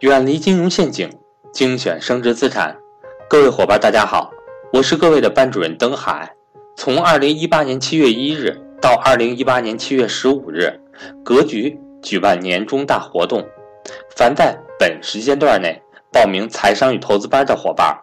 [0.00, 1.10] 远离金融陷阱，
[1.52, 2.74] 精选升值资产。
[3.28, 4.32] 各位伙伴，大家好，
[4.72, 6.34] 我是各位的班主任登海。
[6.74, 10.72] 从二零一八年七月一日到二零一八年七月十五日，
[11.22, 13.46] 格局举办年终大活动，
[14.16, 15.78] 凡在本时间段内
[16.10, 17.94] 报名财商与投资班的伙伴，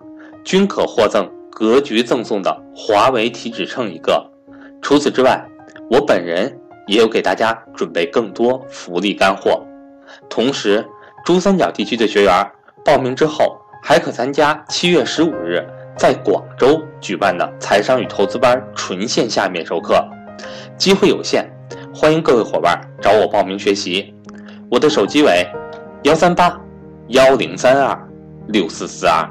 [0.44, 4.24] 均可获赠格局赠送的华为体脂秤一个。
[4.84, 5.44] 除此之外，
[5.90, 9.60] 我本人也有给大家准备更多福利干货。
[10.30, 10.86] 同时，
[11.28, 12.52] 珠三角地区的学员
[12.86, 15.62] 报名之后，还可参加七月十五日
[15.98, 20.02] 在广州举办的财商与投资班纯线下面授课，
[20.78, 21.46] 机会有限，
[21.94, 24.16] 欢迎各位伙伴找我报名学习。
[24.72, 25.46] 我的手机为
[26.04, 26.58] 幺三八
[27.10, 28.10] 幺零三二
[28.48, 29.30] 六四四二，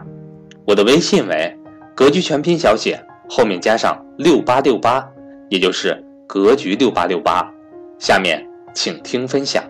[0.67, 1.59] 我的微信为
[1.95, 5.03] 格局全拼小写后面加上六八六八，
[5.49, 7.51] 也就是格局六八六八。
[7.99, 9.65] 下面请听分享。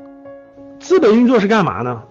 [0.81, 2.03] 资本运作是干嘛呢？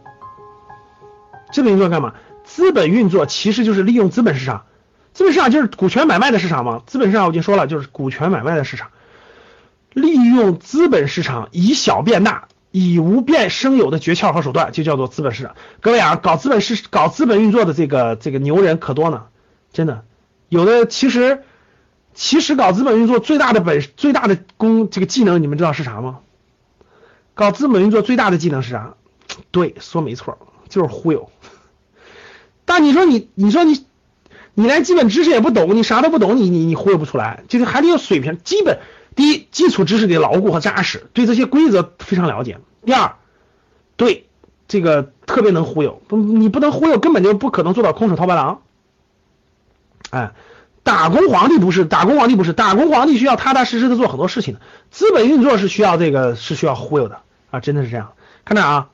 [1.52, 2.14] 资本运作干嘛？
[2.44, 4.66] 资本运作其实就是利用资本市场，
[5.14, 6.84] 资本市场就是股权买卖的市场嘛。
[6.86, 8.90] 资本市场我已经说了，就是股权买卖的市场，
[9.94, 15.56] 利用资本市场以小变大，以无变生有的诀窍和手段，就叫做资本市场。
[15.82, 19.24] 各位啊，搞资本市搞资本运作的这个这个牛人可多呢，
[19.74, 20.04] 真的，
[20.50, 21.44] 有的其实
[22.14, 26.20] 其实搞资本运作最大的本最大的功这个技能，你们知道是啥吗？
[27.34, 28.94] 搞资本运作最大的技能是啥？
[29.52, 30.38] 对，说没错，
[30.70, 31.30] 就是忽悠。
[32.68, 33.86] 但你说你，你说你，
[34.56, 38.40] 你连基本知识也不懂，你啥都不懂，你你你忽悠不出来，就是还得有水平。
[38.44, 38.80] 基本
[39.16, 42.58] 第一，基础知识得牢固和扎实，对这些规则非常了解。
[42.84, 43.18] 第二，
[43.98, 44.28] 对
[44.68, 48.64] 这个特别能忽悠，不你不能忽悠，根本就不可能做到空手套白狼。
[50.10, 50.32] 哎，
[50.82, 54.58] 打工皇帝不是，打工皇帝不是，打工皇帝需要踏踏实实的做很多事情。
[54.90, 58.14] 资本运作是需要这个是需要忽悠的啊，真的是这样。
[58.44, 58.90] 看着啊。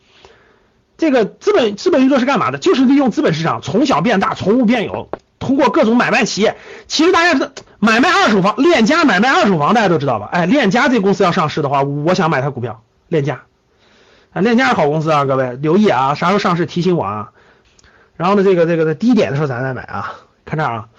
[1.01, 2.59] 这个资本资本运作是干嘛的？
[2.59, 6.57] 就是利用资本市场从小变大，从无变有，通过各种买卖企业。
[6.85, 10.29] 其实大家，买卖二手房，链家买卖二手房，大家都知道吧？
[10.31, 12.83] 哎，链家这公司要上市的话，我想买它股票。
[13.07, 13.41] 链家，
[14.31, 17.31] 啊，链家是好公司啊，各位留意啊，啥时候上市提醒我啊。
[18.15, 20.13] 然后呢，这个这个在低点的时候咱再买啊。
[20.45, 20.89] 看这儿啊，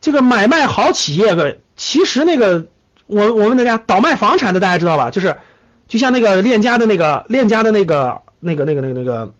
[0.00, 2.66] 这个买卖好企业，各位，其实那个
[3.06, 5.10] 我我问大家，倒卖房产的大家知道吧？
[5.10, 5.38] 就是
[5.88, 8.22] 就像那个链家的那个链家的那个。
[8.44, 9.32] 那个、那个、那个、那个，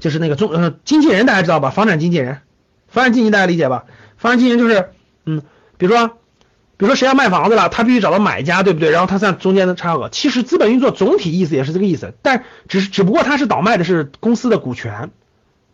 [0.00, 1.70] 就是那个中呃经纪人，大家知道吧？
[1.70, 2.42] 房产经纪人，
[2.88, 3.86] 房产经纪人大家理解吧？
[4.18, 4.90] 房产经纪人就是，
[5.24, 5.42] 嗯，
[5.78, 6.08] 比如说，
[6.76, 8.90] 比如说谁要卖房子了，他必须找到买家，对不对？
[8.90, 10.10] 然后他算中间的差额。
[10.10, 15.10] 其实资本运作总体意思也是这个意思，但只是只不过他是倒卖的是公司的股权，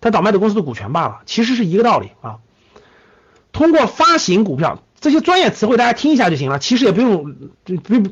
[0.01, 2.37] 他倒卖的公司的股权罢了，其实是一个道理啊。
[3.53, 7.35] 通过发行股票，这些专业词汇大家听一下就行了，其实也不用
[7.65, 8.11] 不不。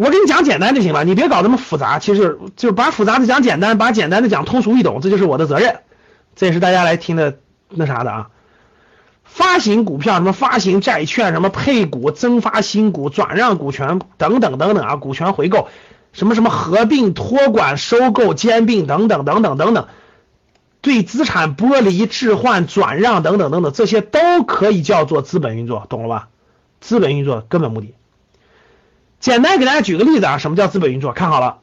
[0.00, 1.98] 我给你讲简单就行了，你别搞那么复杂。
[1.98, 5.80] 其实就是把复杂的讲简单，把简单的讲通俗易懂，这就是我的责任。
[6.34, 7.36] 这也是大家来听的
[7.68, 8.30] 那啥的啊。
[9.24, 15.68] 发行股票，什么发行债券，什么配股、增发新股、转让股权等等等等啊，股权回购，
[16.14, 19.86] 什么什么合并、托管、收购、兼并等等等等等等，
[20.80, 26.28] 对资产剥离、置换、转让等等等等，这些都可以叫做资本运作，懂了吧？
[26.80, 27.92] 资本运作根本目的。
[29.20, 31.12] 简单给大家举个例子啊，什么叫资本运作？
[31.12, 31.58] 看好了，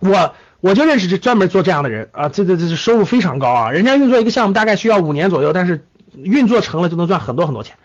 [0.00, 7.76] 我我就认识这专门做这样的人啊，这这这是收入非常高啊，人家运作一个项目大概需要五年左右，但是运作成了就能赚很多很多钱。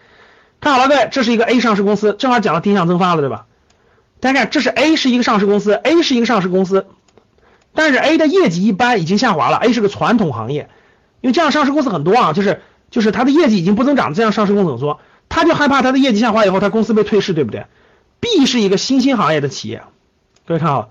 [0.60, 3.46] 看好了，各位，这是一个 A 上市公司，正好讲到定向增发了，对吧？
[4.20, 6.88] 大家看，这是 A 是一个上市公司，A 是一个上市公司，
[7.76, 9.58] 但是 A 的业绩一般，已经下滑了。
[9.58, 10.68] A 是个传统行业，
[11.22, 15.00] 因为这样上市公司很多啊，就是就是它的业绩已经不增长，这样上市公司怎么说？
[15.30, 17.66] 他就害怕他的业绩下滑以后，他公司被退市，对不对
[18.20, 19.84] ？B 是一个新兴行业的企业，
[20.46, 20.90] 各位看好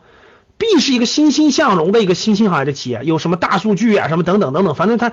[0.58, 5.12] ，B 是一个欣欣向荣的一个新兴行业的企业，有什么大数据啊，什么等等等等，反正它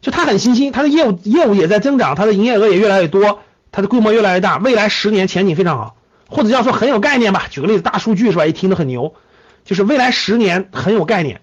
[0.00, 3.40] 就它很新兴，它的业务业务也在增长，它的营业额也越来越多，
[3.72, 5.96] 它的规模越来越大，未来十年前景非常好，
[6.28, 7.46] 或者叫做很有概念吧。
[7.50, 8.46] 举个例子，大数据是吧？
[8.46, 9.14] 一听都很牛，
[9.64, 11.40] 就是未来十年很有概念。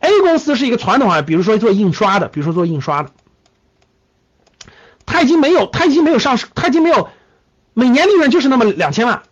[0.00, 3.10] A 公司是一个传统行业，比如说做印刷的，比如说做印刷的，
[5.06, 7.08] 它已经没有，它已经没有上市，它已经没有
[7.72, 9.22] 每年利润就是那么两千万。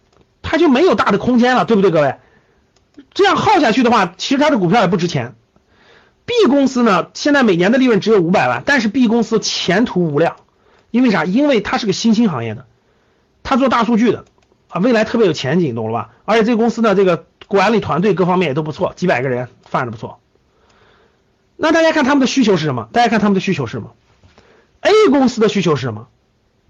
[0.52, 2.16] 它就没有大的空间了，对不对，各位？
[3.14, 5.34] 这样耗下去的话，其实它的股票也不值钱。
[6.26, 10.37] B 公司呢，现在每年的利润只有五百万，但是 B 公司前途无量，
[10.90, 11.25] 因为啥？
[11.25, 12.66] 因为它是个新兴行业的，
[13.43, 14.26] 它做大数据的
[14.69, 16.10] 啊，未来特别有前景，懂了吧？
[16.26, 20.20] 而且这个公司呢，这个管理团队各方面也都不错，几百个人，发展不错。
[21.56, 22.90] 那大家看他们的需求是什么？
[22.93, 23.94] 大家看他们的需求是什么
[24.82, 26.08] ？A 公司的需求是什么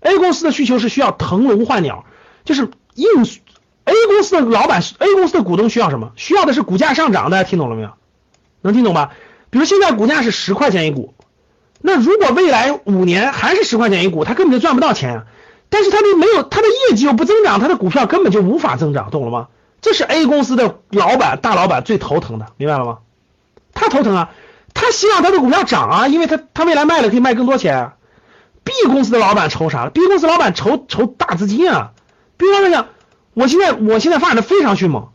[0.02, 2.05] ？A 公司的需求是需要腾笼换鸟，
[2.44, 3.08] 就是硬。
[3.93, 6.12] A 公司的老板，A 公司的股东需要什么？
[6.17, 7.91] 需要的是股价上涨，大家听懂了没有？
[8.62, 9.11] 能听懂吧？
[9.50, 11.12] 比如现在股价是十块钱一股，
[11.83, 15.25] 那如果未来五年还是十块钱一股，他根本就赚不到钱。
[15.69, 19.49] 但是他的没有他的业绩又不增长，他的股票根本就无法增长，懂了吗？
[19.83, 22.99] 这是 A 公司的老板大老板最头疼的，明白了吗？
[23.75, 24.31] 他头疼啊，
[24.73, 27.93] 他希望他的股票涨啊，因为他他未来卖了可以卖更多钱。
[28.65, 31.91] B 公司的老板愁啥了？B 公司老板愁愁大资金啊。
[32.37, 32.87] 比方说讲，
[33.34, 35.08] 我现在我现在发展的非常迅猛，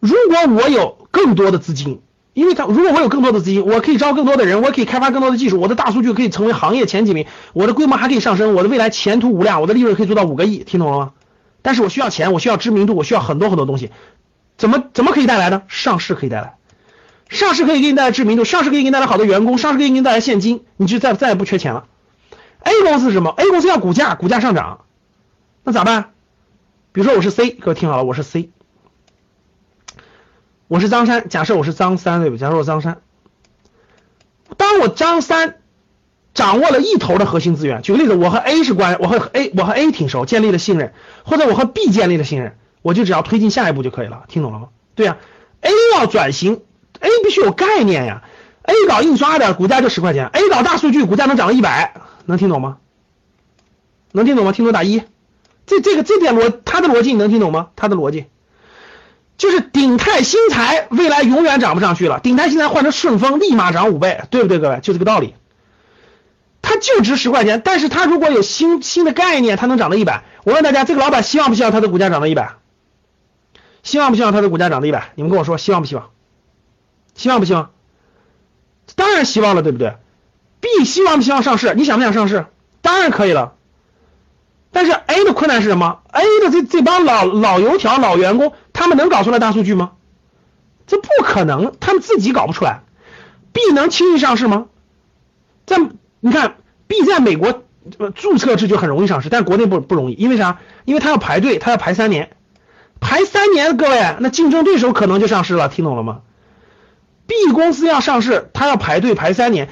[0.00, 2.00] 如果我有更多的资金。
[2.32, 11.12] 因为他如果我有更多的资金，我可以招更多的人，我可以开发更多的技术，我的大数据可以成为行业前几名，我的规模还可以上升，我的未来前途无量，我的利润可以做到五个亿，听懂了吗？
[11.62, 13.90] 但是我需要钱，我需要知名度，我需要很多很多东西，
[14.58, 15.62] 怎么怎么可以带来呢？
[15.68, 16.56] 上市可以带来，
[17.30, 21.84] 上市可以给你带来知名度，上市可以给你带来好的员工，上市可以给你带来现金，你就再再也不缺钱了。
[22.60, 24.80] A 公司是什么？A 公司要股价，股价上涨，
[25.64, 26.10] 那咋办？
[26.96, 28.48] 比如说我是 C，各位听好了，我是 C。
[30.66, 32.38] 我是张三，假设我是张三，对不？
[32.38, 33.02] 假设我张三，
[34.56, 35.58] 当我张三
[36.32, 44.68] 掌握了一头的核心资源，举个例子，我和 A 是关，我和 A 我和 A 挺熟，建立了信任，或者我和 B 建立了信任，我就只要推进下一步就可以了，听懂了吗？
[44.94, 45.18] 对呀
[45.60, 46.62] ，A 要转型
[47.00, 48.22] ，A 必须有概念呀
[48.62, 52.78] ，A 搞印刷的股价就十块钱，A 搞大数据股价能涨到一百，能听懂吗？
[54.12, 54.52] 能听懂吗？
[54.52, 55.02] 听懂打一，
[55.66, 57.68] 这这个这点逻他的逻辑你能听懂吗？
[57.76, 58.26] 他的逻辑。
[59.36, 64.80] 就是鼎泰新材未来永远涨不上去了，鼎泰新材换成顺丰立马涨五倍，对不对，各位？
[64.80, 65.34] 就这个道理。
[66.62, 70.24] 它就值十块钱，但是它如果有新新的概念，它能涨到一百。
[70.44, 72.54] 我问大家，这个老板希望不希望他的股价涨到一百？
[73.82, 75.12] 希望不希望他的股价涨到一百？
[75.14, 76.10] 你们跟我说，希望不希望？
[77.14, 77.70] 希望不希望？
[78.94, 79.96] 当然希望了，对不对
[80.60, 81.74] ？B 希望不希望上市？
[81.74, 82.46] 你想不想上市？
[82.80, 83.52] 当然可以了。
[84.76, 89.92] 但是 A 的困难是什么？A 的这这帮老老油条、老员工，他们能搞出来大数据吗？
[90.86, 92.82] 这不可能，他们自己搞不出来。
[93.54, 94.66] B 能轻易上市吗？
[95.64, 95.78] 在
[96.20, 96.56] 你看
[96.86, 97.62] ，B 在美国
[98.14, 100.58] 注册制就很容易上市，但国内不不容易，因为啥？
[100.84, 102.36] 因为他要排队，他要排三年，
[103.00, 106.20] 排三年，各位，那竞争对手可能就上市了，听懂了吗
[107.26, 109.70] ？B 公司要上市，他要排队排三年。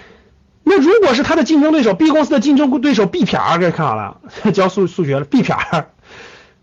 [0.67, 4.19] 那如果是他的竞争对手，B 公司的竞争对手 B 撇儿，各位看好了，
[4.53, 5.91] 教数数学了，B 撇儿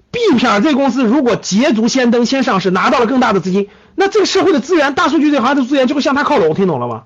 [0.10, 7.04] ，B 撇儿这公司如果捷足先登，先上市，拿到了更大的资金，那这个社会的资源，大数据这行的资源就会向他靠拢，听懂了吗？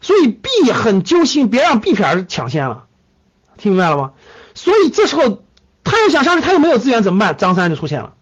[0.00, 2.86] 所以 B 很揪心，别让 B 撇儿抢先了，
[3.56, 4.10] 听明白了吗？
[4.54, 5.44] 所以这时候
[5.84, 7.36] 他又想上市，他又没有资源怎么办？
[7.36, 8.14] 张三就出现了，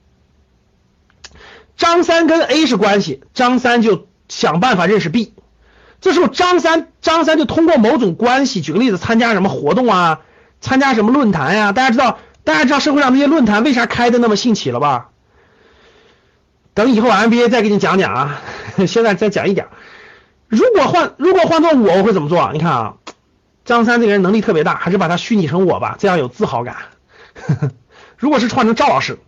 [1.78, 5.32] 张三跟 A 是关系，张三就想办法认识 B。
[6.06, 10.20] 这时候，张三张三就通过某种关系，举个例子，参加什么活动啊，
[10.60, 11.72] 参加什么论坛呀？
[11.72, 15.08] 大家知道，大家知道社会上那些论坛为啥开的那么兴起了吧？
[16.74, 18.40] 等以后 MBA 再给你讲讲啊，
[18.86, 19.66] 现在再讲一点。
[20.46, 22.52] 如果换如果换做我，我会怎么做？
[22.52, 22.94] 你看啊，
[23.64, 26.76] 张三这个人能力特别大，还是把他虚拟成我吧，这样有自豪感。
[28.16, 29.18] 如果是换成赵老师，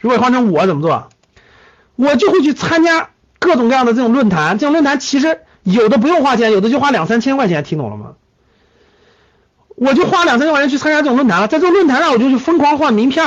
[0.00, 1.10] 如果换成我怎么做？
[1.96, 5.40] 我就会去参加各种各样的这种论坛，这种论坛其实。
[5.64, 8.12] 有的不用花钱，有的就花两三千块钱，听懂了吗？
[9.76, 13.24] 我就花两三千块钱去参加这种论坛了，在这个论坛上我就去疯狂换名片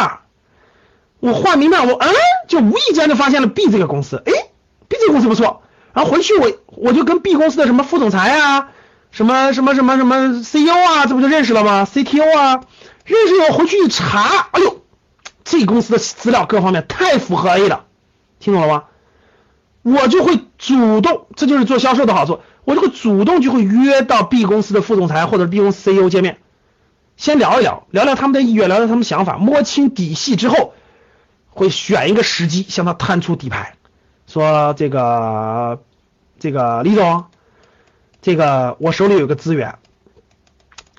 [1.20, 2.10] 我换名片，我嗯，
[2.48, 4.32] 就无意间就发现了 B 这个公司，哎
[4.88, 8.70] ，B 这个公司不错，然后回去我我就跟 B 公司的什么副总裁啊，
[9.12, 12.62] 什么什么什么什么 CEO 啊，这不就认识了吗？CTO 啊，
[13.04, 14.82] 认识以后回去一查，哎呦，
[15.44, 17.86] 这公司的资料各方面太符合 A 了，
[18.40, 18.84] 听懂了吗？
[19.96, 22.42] 我就会主动，这就是做销售的好处。
[22.66, 26.40] 我就会主动就会约到 B 公司的副总裁或者 B 公司 CEO 见面，
[27.16, 30.74] 先聊一聊，聊聊他们的意愿，聊聊他们想法，摸清底细之后，
[31.50, 33.76] 会选一个时机向他摊出底牌，
[34.28, 35.80] 说这个
[36.38, 37.24] 这个李总，
[38.22, 39.76] 这个我手里有个资源，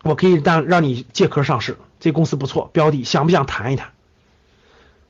[0.03, 3.91] 我可以让让你借壳上市，这公司不错，标的想不想谈一谈？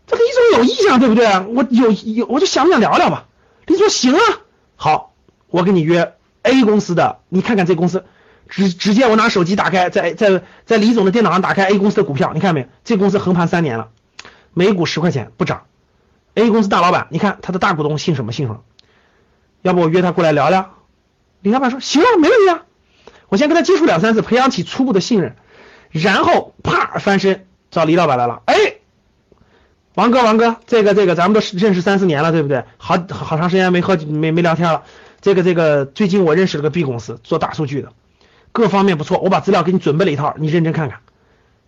[0.08, 1.28] 这个李总有意向，对不对？
[1.38, 3.26] 我有有，我就想不想聊聊吧。
[3.68, 4.20] 你说行啊，
[4.76, 5.12] 好，
[5.48, 8.06] 我给你约 A 公司的，你看看这公司，
[8.48, 12.66] 直直接我拿手机打开，在在在李总的电脑上打开 A 公司的股票，你看没？
[12.82, 13.90] 这公司横盘三年了，
[14.54, 15.64] 每股十块钱不涨。
[16.34, 18.62] A 公司大老板，你看他的大股东姓什么姓什么？
[19.60, 20.74] 要不我约他过来聊聊？
[21.42, 22.62] 李老板说行啊，没问题啊。
[23.28, 25.36] 我先跟他接触两三次，培养起初步的信任，
[25.90, 28.67] 然后啪翻身找李老板来了，哎。
[29.98, 32.62] 王哥，王哥，这个这个，咱们都认识三四年了，对不对？
[32.76, 34.84] 好好长时间没喝没没聊天了。
[35.20, 37.88] 这个这个，最近我认识了个 B 公司，做大数据的，
[38.52, 39.18] 各方面不错。
[39.18, 41.00] 我把资料给你准备了一套，你认真看看。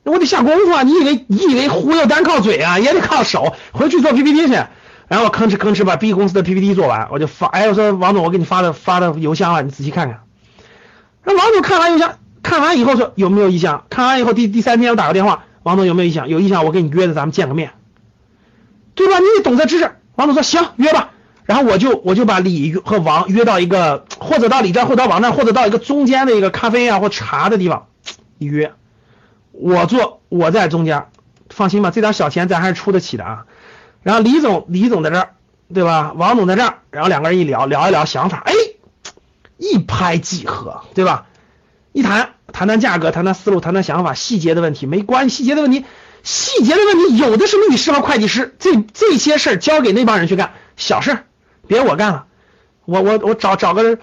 [0.05, 0.85] 那我得下功夫啊！
[0.85, 2.79] 你以为你以为忽悠单靠嘴啊？
[2.79, 3.53] 也得靠手。
[3.73, 4.53] 回去做 PPT 去。
[5.09, 10.21] 然后吭哧吭哧把 B 公司的 PPT 做完，我就发，哎，我说王总，我给你发的发的邮箱了，你仔细看看。
[11.25, 13.87] 那王总看完邮箱，看完以后说有没有意向？
[13.91, 16.29] 看完以后第第三天我打个电话，王总有没有意向？
[16.29, 17.73] 有意向，我给你约的，咱们见个面，
[19.01, 19.19] 对吧？
[19.19, 19.97] 你得懂这知识。
[20.15, 21.13] 王总说行，约吧。
[21.45, 27.87] 然后我就我就把李和王约到一个，或者到李这，或者到王那，或者到一个中间的一个咖啡啊或茶的地方
[28.37, 28.75] 约。
[29.53, 31.07] 我坐，我在中间，
[31.49, 33.47] 放心吧，这点小钱咱还是出得起的啊。
[34.03, 35.31] 然后李总，李总在这儿，
[35.73, 36.13] 对吧？
[36.15, 38.53] 王总在这儿，然后两个人一聊，聊一聊想法，哎，
[39.57, 41.27] 一拍即合，对吧？
[41.93, 45.87] 一谈，谈谈价格，谈谈思路，谈谈想法，细节的问题没关系，细节的问题，
[46.23, 51.25] 细节的问题有的是律师和会计师，这这些事儿交给那帮人去干，小事儿。
[51.67, 52.27] 别我干了，
[52.85, 53.99] 我我我找找个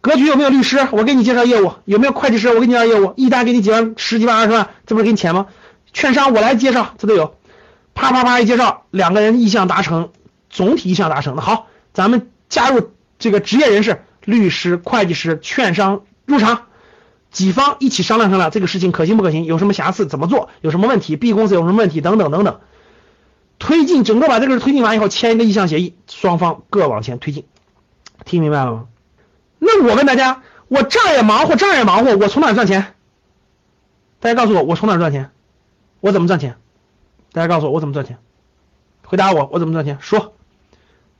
[0.00, 0.86] 格局有没有律师？
[0.92, 2.48] 我给你介绍业务，有没有会计师？
[2.48, 5.46] 我给你介绍业务，一单给你几万、十几万、二十万，这不是给你钱吗？
[5.92, 7.34] 券商我来介绍，这都有，
[7.94, 10.10] 啪啪啪一介绍，两个人意向达成，
[10.50, 11.34] 总体意向达成。
[11.34, 16.66] 那好，咱们加入这个职业人士、律师、会计师、券商入场，
[17.30, 19.44] 几方一起商量商量这个事情可行不可行？
[19.44, 20.06] 有什么瑕疵？
[20.06, 20.48] 怎么做？
[20.60, 22.00] 有什么问题？B 公司有什么问题？
[22.00, 22.60] 等等等等。
[23.58, 27.44] 推进整个把这个事推进完以后，签一个意向协议，双方各往前推进，
[28.24, 28.86] 听明白了吗？
[29.58, 32.94] 那我问大家，我这儿也忙活，这儿也忙活，我从哪赚钱？
[34.20, 35.30] 大家告诉我，我从哪赚钱？
[36.00, 36.56] 我怎么赚钱？
[37.32, 38.18] 大家告诉我，我怎么赚钱？
[39.04, 39.98] 回答我，我怎么赚钱？
[40.00, 40.34] 说。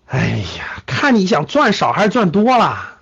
[0.07, 2.98] 哎呀，看你想赚少还是赚多了。